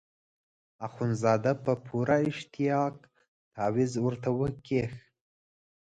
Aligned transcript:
اخندزاده 0.87 1.53
په 1.63 1.73
پوره 1.85 2.17
اشتیاق 2.29 2.95
تاویز 3.55 3.93
ورته 4.05 4.29
وکیښ. 4.39 4.93